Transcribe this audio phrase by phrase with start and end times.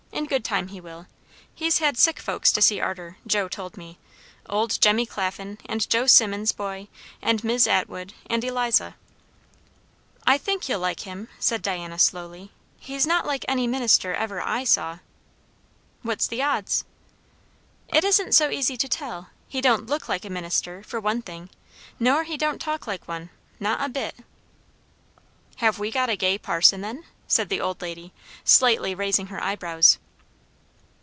[0.13, 1.07] In good time he will.
[1.55, 3.97] He's had sick folks to see arter, Joe told me;
[4.47, 6.89] old Jemmy Claflin, and Joe Simmons' boy;
[7.23, 8.95] and Mis' Atwood, and Eliza."
[10.27, 12.51] "I think you'll like him," said Diana slowly.
[12.77, 14.99] "He's not like any minister ever I saw."
[16.03, 16.85] "What's the odds?"
[17.87, 19.29] "It isn't so easy to tell.
[19.47, 21.49] He don't look like a minister, for one thing;
[21.99, 24.17] nor he don't talk like one; not a bit."
[25.57, 28.13] "Have we got a gay parson, then?" said the old lady,
[28.43, 29.97] slightly raising her eyebrows.